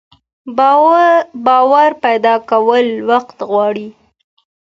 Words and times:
باور 1.45 1.89
پيدا 2.03 2.35
کول 2.49 2.87
وخت 3.09 3.37
غواړي. 3.49 3.87